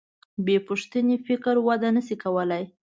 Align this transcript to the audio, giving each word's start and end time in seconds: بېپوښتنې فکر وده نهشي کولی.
بېپوښتنې 0.45 1.15
فکر 1.27 1.55
وده 1.67 1.89
نهشي 1.95 2.15
کولی. 2.23 2.63